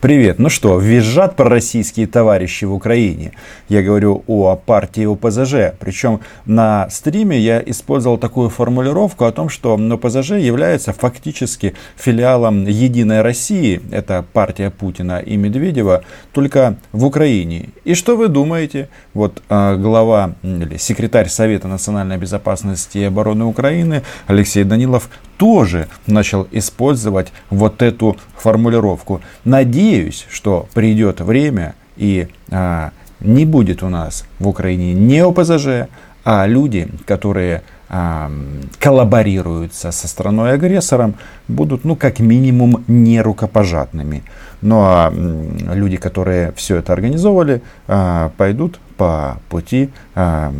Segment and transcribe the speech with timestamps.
[0.00, 0.38] Привет.
[0.38, 3.32] Ну что, визжат пророссийские товарищи в Украине?
[3.68, 5.76] Я говорю о партии ОПЗЖ.
[5.78, 13.20] Причем на стриме я использовал такую формулировку о том, что ОПЗЖ является фактически филиалом Единой
[13.20, 13.82] России.
[13.90, 17.68] Это партия Путина и Медведева, только в Украине.
[17.84, 18.88] И что вы думаете?
[19.12, 25.10] Вот э, глава или секретарь Совета национальной безопасности и обороны Украины Алексей Данилов
[25.40, 29.22] тоже начал использовать вот эту формулировку.
[29.46, 32.90] Надеюсь, что придет время и а,
[33.20, 35.88] не будет у нас в Украине не ОПЗЖ,
[36.26, 38.30] а люди, которые а,
[38.78, 41.14] коллаборируются со страной-агрессором,
[41.48, 44.22] будут, ну, как минимум, не рукопожатными.
[44.60, 50.52] Ну, а люди, которые все это организовали, а, пойдут по пути а,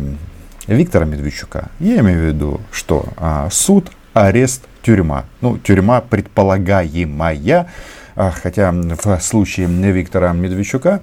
[0.65, 1.69] Виктора Медведчука.
[1.79, 5.25] Я имею в виду, что а, суд, арест, тюрьма.
[5.41, 7.67] Ну, тюрьма предполагаемая,
[8.15, 11.01] а, хотя в случае Виктора Медведчука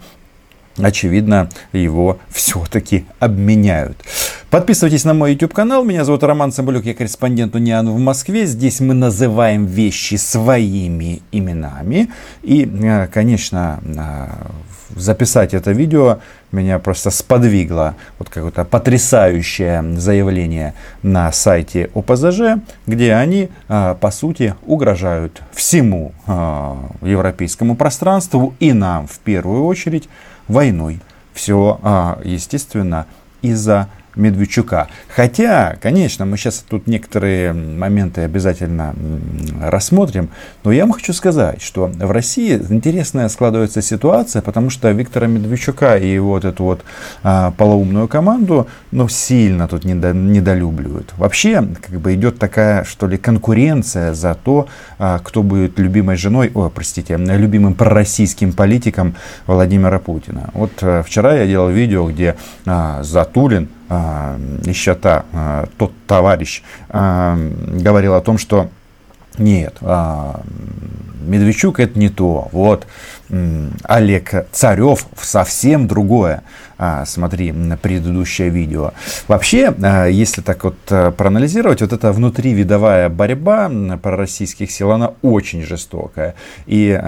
[0.80, 3.96] очевидно, его все-таки обменяют.
[4.50, 5.84] Подписывайтесь на мой YouTube канал.
[5.84, 8.46] Меня зовут Роман Самбулюк, я корреспондент Униан в Москве.
[8.46, 12.10] Здесь мы называем вещи своими именами.
[12.42, 14.26] И, э, конечно, э,
[14.94, 16.18] записать это видео
[16.52, 24.54] меня просто сподвигло вот какое-то потрясающее заявление на сайте ОПЗЖ, где они, э, по сути,
[24.66, 26.12] угрожают всему
[27.02, 30.08] европейскому пространству и нам в первую очередь
[30.46, 31.00] войной.
[31.32, 31.78] Все,
[32.24, 33.06] естественно,
[33.42, 33.88] из-за
[34.18, 34.88] Медведчука.
[35.08, 38.94] Хотя, конечно, мы сейчас тут некоторые моменты обязательно
[39.62, 40.30] рассмотрим,
[40.64, 45.96] но я вам хочу сказать, что в России интересная складывается ситуация, потому что Виктора Медведчука
[45.96, 46.82] и вот эту вот
[47.22, 51.14] а, полоумную команду, ну, сильно тут недо, недолюбливают.
[51.16, 56.50] Вообще, как бы идет такая, что ли, конкуренция за то, а, кто будет любимой женой,
[56.54, 59.14] о, простите, любимым пророссийским политиком
[59.46, 60.50] Владимира Путина.
[60.54, 67.38] Вот а, вчера я делал видео, где а, Затулин еще та, а, тот товарищ а,
[67.68, 68.68] говорил о том, что
[69.38, 69.78] нет,
[71.20, 72.48] Медведчук это не то.
[72.52, 72.86] Вот
[73.84, 76.42] Олег Царев совсем другое.
[76.80, 78.92] А, смотри предыдущее видео.
[79.26, 83.68] Вообще, а, если так вот а, проанализировать, вот эта внутривидовая борьба
[84.00, 86.36] пророссийских сил, она очень жестокая.
[86.66, 86.98] И,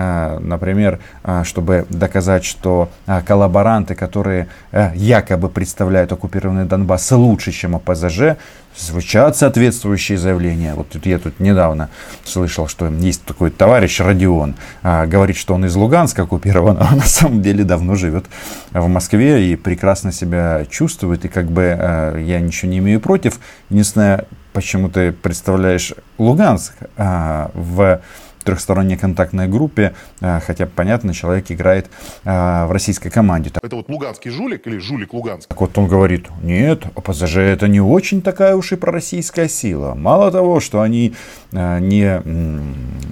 [0.40, 0.98] например,
[1.44, 2.90] чтобы доказать, что
[3.26, 4.48] коллаборанты, которые
[4.94, 8.36] якобы представляют оккупированный Донбасс лучше, чем ОПЗЖ,
[8.80, 10.74] звучат соответствующие заявления.
[10.74, 11.90] Вот я тут недавно
[12.24, 17.42] слышал, что есть такой товарищ Родион, говорит, что он из Луганска оккупирован, а на самом
[17.42, 18.26] деле давно живет
[18.72, 23.40] в Москве и прекрасно себя чувствует, и как бы э, я ничего не имею против.
[23.68, 28.00] Единственное, почему ты представляешь Луганск э, в
[28.44, 31.90] трехсторонней контактной группе, э, хотя, понятно, человек играет
[32.24, 33.50] э, в российской команде.
[33.62, 35.48] Это вот луганский жулик или жулик Луганск?
[35.48, 39.94] Так вот он говорит, нет, ОПЗЖ это не очень такая уж и пророссийская сила.
[39.94, 41.14] Мало того, что они
[41.52, 42.20] э, не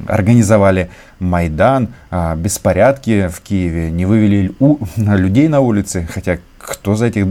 [0.06, 4.52] организовали Майдан, а беспорядки в Киеве, не вывели
[4.96, 7.26] людей на улицы, хотя кто за этих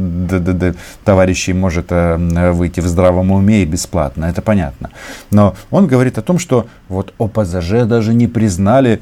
[1.04, 4.90] товарищей может э, выйти в здравом уме и бесплатно, это понятно.
[5.32, 9.02] Но он говорит о том, что вот ОПЗЖ даже не признали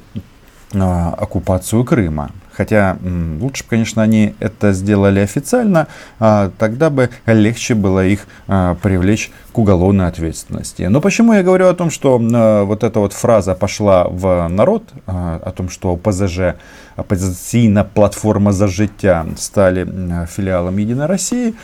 [0.73, 2.31] а, оккупацию Крыма.
[2.55, 2.97] Хотя
[3.39, 5.87] лучше бы, конечно, они это сделали официально,
[6.19, 10.83] а тогда бы легче было их а, привлечь к уголовной ответственности.
[10.83, 14.83] Но почему я говорю о том, что а, вот эта вот фраза пошла в народ,
[15.05, 16.55] о том, что ПЗЖ,
[16.95, 19.85] оппозиционная платформа за життя, стали
[20.27, 21.55] филиалом Единой России,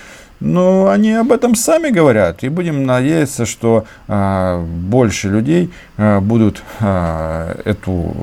[0.42, 2.44] но они об этом сами говорят.
[2.44, 8.16] И будем надеяться, что а, больше людей а, будут а, эту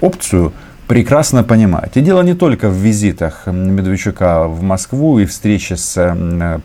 [0.00, 0.52] опцию
[0.88, 1.96] прекрасно понимать.
[1.96, 6.16] И дело не только в визитах Медведчука в Москву и встрече с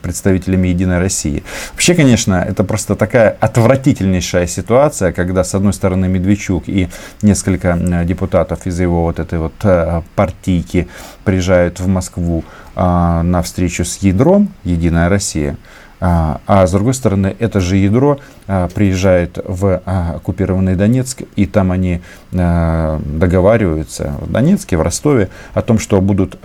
[0.02, 1.44] представителями Единой России.
[1.74, 6.88] Вообще, конечно, это просто такая отвратительнейшая ситуация, когда, с одной стороны, Медведчук и
[7.22, 10.88] несколько депутатов из его вот этой вот э, партийки
[11.26, 12.46] приезжают в Москву
[12.76, 15.58] а, на встречу с ядром Единая Россия.
[16.06, 21.46] А, а с другой стороны, это же ядро а, приезжает в а, оккупированный Донецк, и
[21.46, 22.02] там они
[22.32, 26.38] договариваются в Донецке, в Ростове о том, что будут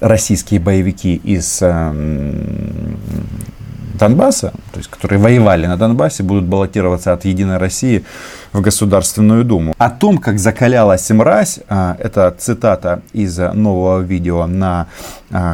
[0.00, 1.60] российские боевики из
[3.98, 8.04] Донбасса, то есть которые воевали на Донбассе, будут баллотироваться от Единой России
[8.52, 9.74] в Государственную Думу.
[9.76, 14.86] О том, как закалялась мразь, это цитата из нового видео на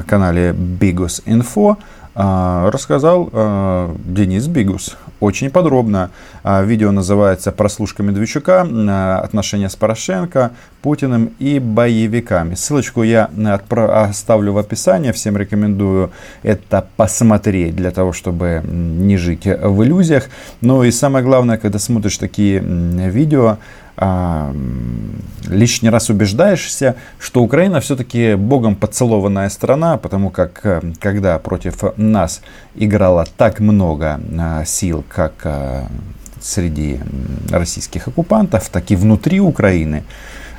[0.07, 1.79] канале Bigus Info,
[2.19, 4.97] рассказал а, Денис Бигус.
[5.21, 6.11] очень подробно.
[6.43, 8.63] А, видео называется «Прослушка Медведчука.
[9.23, 10.51] Отношения с Порошенко,
[10.83, 12.57] Путиным и боевиками».
[12.57, 13.31] Ссылочку я
[13.69, 15.13] оставлю в описании.
[15.13, 16.11] Всем рекомендую
[16.43, 20.25] это посмотреть для того, чтобы не жить в иллюзиях.
[20.61, 23.59] Ну и самое главное, когда смотришь такие видео, а,
[25.49, 32.43] лишний раз убеждаешься, что Украина все-таки богом поцелованная страна, потому как э, когда против нас
[32.77, 35.89] играло так много а, сил, как а,
[36.41, 37.01] среди
[37.51, 40.05] российских оккупантов, так и внутри Украины,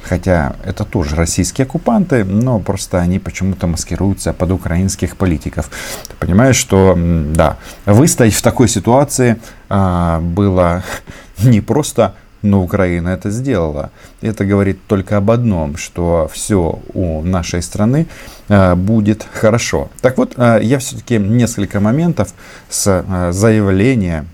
[0.01, 5.69] Хотя это тоже российские оккупанты, но просто они почему-то маскируются под украинских политиков.
[6.07, 9.37] Ты понимаешь, что да, выстоять в такой ситуации
[9.67, 10.83] а, было
[11.43, 13.91] не просто но Украина это сделала.
[14.21, 18.07] Это говорит только об одном, что все у нашей страны
[18.47, 19.89] э, будет хорошо.
[20.01, 22.33] Так вот, э, я все-таки несколько моментов
[22.69, 24.25] с э, заявления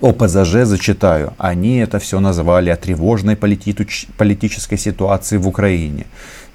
[0.00, 1.34] ОПЗЖ зачитаю.
[1.38, 6.06] Они это все назвали о тревожной политич- политической ситуации в Украине.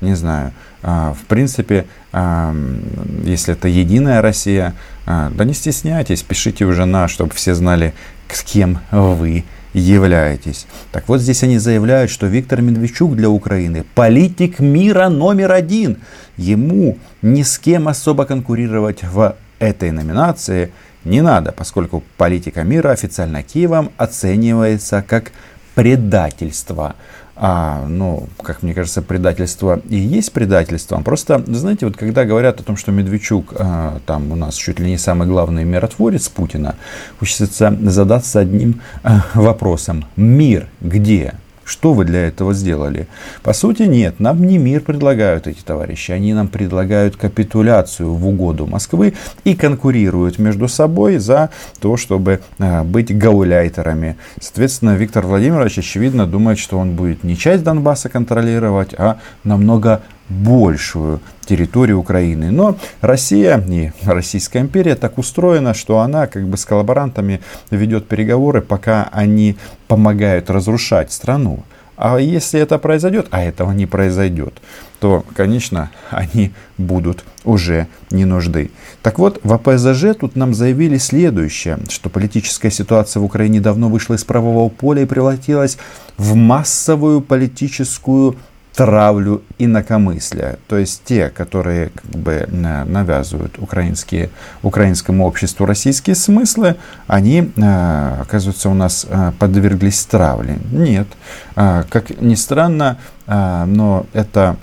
[0.01, 0.51] Не знаю.
[0.81, 4.73] В принципе, если это единая Россия,
[5.05, 7.93] да не стесняйтесь, пишите уже на, чтобы все знали,
[8.29, 10.67] с кем вы являетесь.
[10.91, 15.97] Так вот здесь они заявляют, что Виктор Медведчук для Украины политик мира номер один.
[16.37, 20.71] Ему ни с кем особо конкурировать в этой номинации
[21.03, 25.31] не надо, поскольку политика мира официально Киевом оценивается как
[25.75, 26.95] предательство
[27.45, 30.97] а, ну, как мне кажется, предательство и есть предательство.
[31.01, 34.89] Просто, знаете, вот когда говорят о том, что Медведчук а, там у нас чуть ли
[34.89, 36.75] не самый главный миротворец Путина,
[37.19, 37.49] хочется
[37.81, 40.05] задаться одним а, вопросом.
[40.15, 41.33] Мир где?
[41.65, 43.07] Что вы для этого сделали?
[43.41, 46.11] По сути, нет, нам не мир предлагают эти товарищи.
[46.11, 49.13] Они нам предлагают капитуляцию в угоду Москвы
[49.45, 54.17] и конкурируют между собой за то, чтобы а, быть гауляйтерами.
[54.41, 60.01] Соответственно, Виктор Владимирович, очевидно, думает, что он будет не часть Донбасса контролировать, а намного
[60.33, 62.51] большую территорию Украины.
[62.51, 67.41] Но Россия и Российская империя так устроена, что она как бы с коллаборантами
[67.71, 69.57] ведет переговоры, пока они
[69.87, 71.63] помогают разрушать страну.
[71.95, 74.55] А если это произойдет, а этого не произойдет,
[74.99, 78.71] то, конечно, они будут уже не нужды.
[79.03, 84.15] Так вот, в АПЗЖ тут нам заявили следующее, что политическая ситуация в Украине давно вышла
[84.15, 85.77] из правового поля и превратилась
[86.17, 88.37] в массовую политическую
[88.75, 90.57] травлю инакомыслия.
[90.67, 94.29] То есть те, которые как бы навязывают украинские,
[94.63, 96.75] украинскому обществу российские смыслы,
[97.07, 100.57] они, э, оказывается, у нас э, подверглись травле.
[100.71, 101.07] Нет.
[101.55, 104.57] Э, как ни странно, но это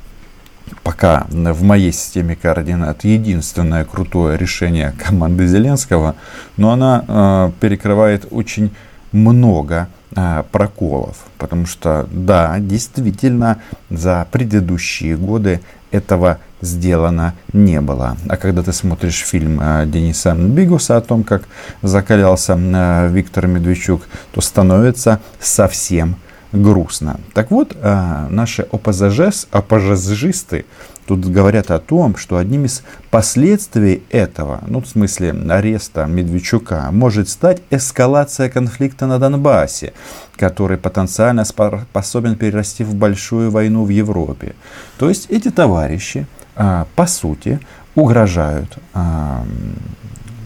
[0.83, 6.15] пока в моей системе координат единственное крутое решение команды Зеленского,
[6.59, 8.71] но она перекрывает очень
[9.13, 9.89] много
[10.51, 11.17] проколов.
[11.39, 15.61] Потому что, да, действительно, за предыдущие годы
[15.91, 18.17] этого сделано не было.
[18.29, 21.43] А когда ты смотришь фильм а, Дениса Бигуса о том, как
[21.83, 24.03] закалялся а, Виктор Медведчук,
[24.33, 26.17] то становится совсем
[26.53, 27.21] грустно.
[27.33, 30.65] Так вот, наши ОПЗЖ, ОПЖЖисты
[31.11, 37.29] Тут говорят о том, что одним из последствий этого, ну в смысле ареста Медведчука, может
[37.29, 39.93] стать эскалация конфликта на Донбассе,
[40.37, 44.55] который потенциально способен перерасти в большую войну в Европе.
[44.99, 47.59] То есть эти товарищи, а, по сути,
[47.97, 48.79] угрожают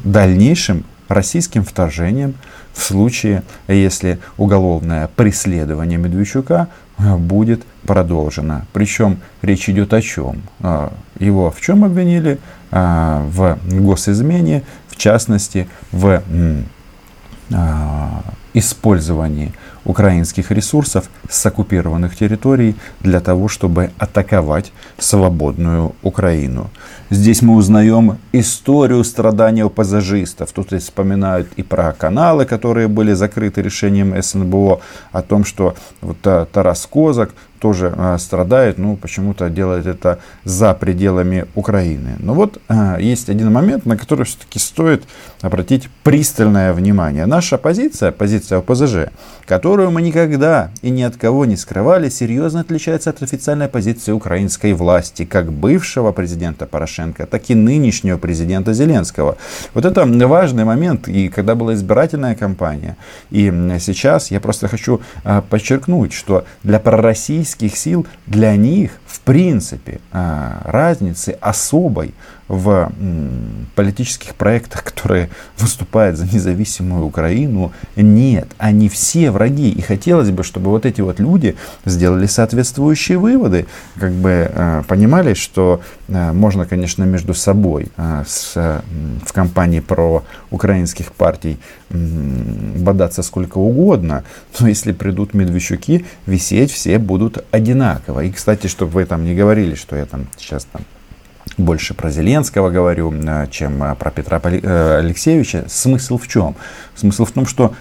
[0.02, 2.37] дальнейшим российским вторжением
[2.75, 8.62] в случае, если уголовное преследование Медведчука а, будет продолжено.
[8.73, 10.43] Причем речь идет о чем?
[10.61, 12.38] А, его в чем обвинили?
[12.71, 16.23] А, в госизмене, в частности, в
[18.54, 19.52] использовании
[19.85, 26.71] украинских ресурсов с оккупированных территорий для того, чтобы атаковать свободную Украину.
[27.11, 30.53] Здесь мы узнаем историю страдания пассажистов.
[30.53, 34.81] Тут и вспоминают и про каналы, которые были закрыты решением СНБО,
[35.12, 37.31] о том, что вот э, Тарас Козак
[37.64, 42.16] тоже э, страдает, ну, почему-то делает это за пределами Украины.
[42.18, 45.04] Но вот э, есть один момент, на который все-таки стоит
[45.40, 47.25] обратить пристальное внимание.
[47.25, 49.09] Наша позиция, позиция ОПЗЖ,
[49.47, 54.75] которую мы никогда и ни от кого не скрывали, серьезно отличается от официальной позиции украинской
[54.75, 59.37] власти, как бывшего президента Порошенко, так и нынешнего президента Зеленского.
[59.73, 62.97] Вот это важный момент, и когда была избирательная кампания,
[63.30, 70.00] и сейчас я просто хочу э, подчеркнуть, что для пророссийских сил, для них в принципе
[70.12, 72.14] а, разницы особой
[72.48, 72.92] в
[73.74, 77.72] политических проектах, которые выступают за независимую Украину.
[77.96, 79.70] Нет, они все враги.
[79.70, 83.66] И хотелось бы, чтобы вот эти вот люди сделали соответствующие выводы,
[83.98, 90.24] как бы э, понимали, что э, можно, конечно, между собой э, с, в компании про
[90.50, 91.58] украинских партий
[91.90, 94.24] бодаться сколько угодно,
[94.58, 98.24] но если придут Медведчуки, висеть все будут одинаково.
[98.24, 100.82] И, кстати, чтобы вы там не говорили, что я там сейчас там
[101.58, 105.64] больше про Зеленского говорю, э, чем э, про Петра э, Алексеевича.
[105.68, 106.56] Смысл в чем?
[106.94, 107.74] Смысл в том, что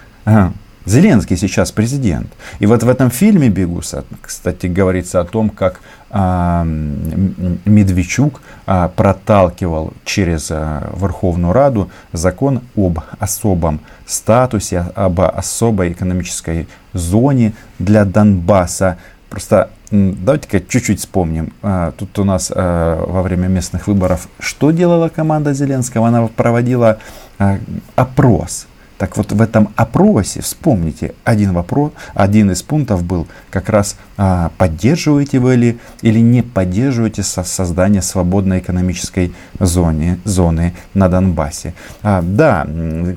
[0.85, 2.31] Зеленский сейчас президент.
[2.59, 5.79] И вот в этом фильме «Бегуса», кстати, говорится о том, как
[6.09, 17.53] а, Медведчук а, проталкивал через Верховную Раду закон об особом статусе, об особой экономической зоне
[17.79, 18.97] для Донбасса.
[19.33, 21.53] Просто давайте-ка чуть-чуть вспомним.
[21.63, 26.09] А, тут у нас а, во время местных выборов что делала команда Зеленского?
[26.09, 26.99] Она проводила
[27.39, 27.57] а,
[27.95, 28.67] опрос
[29.03, 34.49] так вот в этом опросе, вспомните, один вопрос, один из пунктов был как раз а,
[34.57, 41.73] поддерживаете вы или, или не поддерживаете со создание свободной экономической зоны, зоны на Донбассе.
[42.01, 42.65] А, да,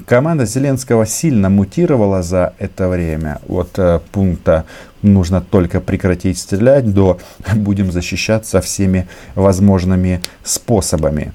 [0.07, 4.65] команда Зеленского сильно мутировала за это время от а, пункта
[5.03, 7.21] нужно только прекратить стрелять до
[7.55, 11.33] будем защищаться всеми возможными способами.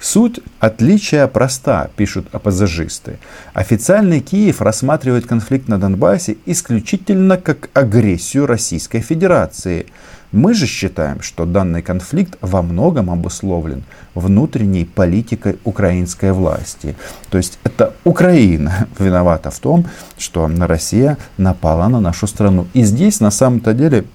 [0.00, 3.18] Суть отличия проста, пишут оппозажисты.
[3.52, 9.86] Официальный Киев рассматривает конфликт на Донбассе исключительно как агрессию Российской Федерации.
[10.32, 13.82] Мы же считаем, что данный конфликт во многом обусловлен
[14.14, 16.96] внутренней политикой украинской власти.
[17.28, 19.84] То есть это Украина виновата в том,
[20.16, 22.66] что Россия напала на нашу страну.
[22.72, 24.06] И здесь на самом-то деле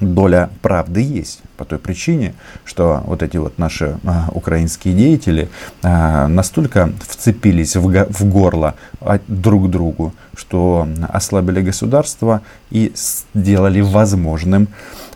[0.00, 1.40] доля правды есть.
[1.56, 5.48] По той причине, что вот эти вот наши а, украинские деятели
[5.82, 14.68] а, настолько вцепились в, в горло а, друг другу, что ослабили государство и сделали возможным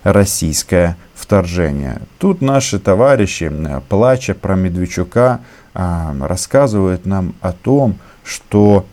[0.02, 2.02] российское вторжение.
[2.18, 3.52] Тут наши товарищи,
[3.88, 5.40] плача про Медведчука,
[5.74, 8.86] а, рассказывают нам о том, что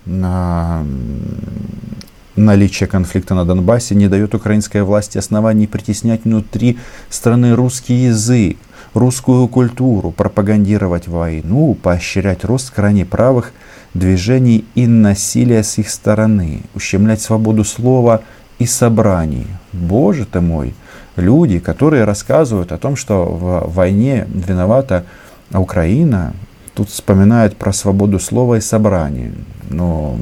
[2.39, 6.79] Наличие конфликта на Донбассе не дает украинской власти оснований притеснять внутри
[7.09, 8.55] страны русский язык,
[8.93, 13.51] русскую культуру, пропагандировать войну, поощрять рост крайне правых
[13.93, 18.21] движений и насилия с их стороны, ущемлять свободу слова
[18.57, 19.47] и собраний.
[19.73, 20.73] Боже ты мой!
[21.17, 25.03] Люди, которые рассказывают о том, что в войне виновата
[25.51, 26.33] Украина,
[26.73, 29.33] тут вспоминают про свободу слова и собраний.
[29.69, 30.17] Но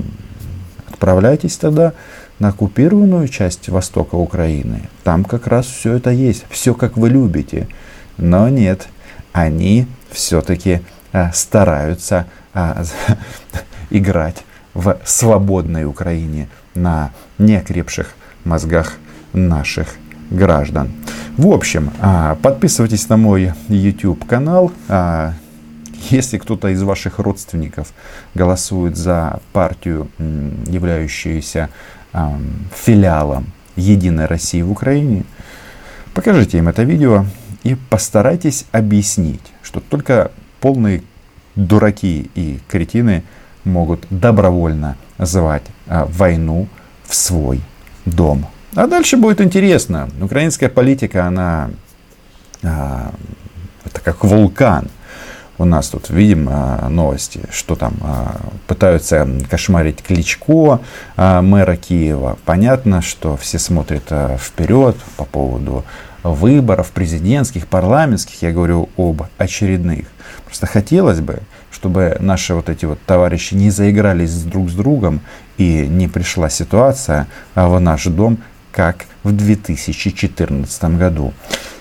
[0.97, 1.93] Отправляйтесь тогда
[2.39, 4.89] на оккупированную часть востока Украины.
[5.03, 7.67] Там как раз все это есть, все как вы любите.
[8.17, 8.87] Но нет,
[9.31, 10.81] они все-таки
[11.13, 12.83] а, стараются а,
[13.91, 18.95] играть в свободной Украине на неокрепших мозгах
[19.33, 19.97] наших
[20.31, 20.91] граждан.
[21.37, 24.71] В общем, а, подписывайтесь на мой YouTube канал.
[26.11, 27.93] Если кто-то из ваших родственников
[28.33, 31.69] голосует за партию, являющуюся
[32.73, 35.23] филиалом Единой России в Украине,
[36.13, 37.25] покажите им это видео
[37.63, 41.03] и постарайтесь объяснить, что только полные
[41.55, 43.23] дураки и кретины
[43.63, 46.67] могут добровольно звать а, войну
[47.05, 47.61] в свой
[48.05, 48.47] дом.
[48.75, 50.07] А дальше будет интересно.
[50.21, 51.71] Украинская политика, она
[52.63, 53.11] а,
[53.83, 54.87] это как вулкан
[55.57, 58.37] у нас тут видим а, новости, что там а,
[58.67, 60.81] пытаются кошмарить Кличко,
[61.15, 62.37] а, мэра Киева.
[62.45, 64.03] Понятно, что все смотрят
[64.39, 65.83] вперед по поводу
[66.23, 70.07] выборов президентских, парламентских, я говорю об очередных.
[70.45, 71.39] Просто хотелось бы,
[71.71, 75.21] чтобы наши вот эти вот товарищи не заигрались друг с другом
[75.57, 78.39] и не пришла ситуация в наш дом,
[78.77, 81.33] как в 2014 году.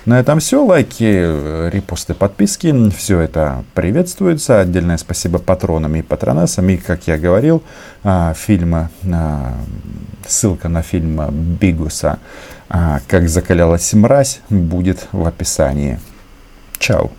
[0.07, 0.65] На этом все.
[0.65, 2.89] Лайки, репосты, подписки.
[2.89, 4.61] Все это приветствуется.
[4.61, 6.71] Отдельное спасибо патронам и патронессам.
[6.71, 7.63] И, как я говорил,
[8.03, 9.55] а, фильм, а,
[10.27, 11.21] ссылка на фильм
[11.61, 12.19] Бигуса
[12.69, 16.01] «Как закалялась мразь» будет в описании.
[16.79, 17.11] Чао.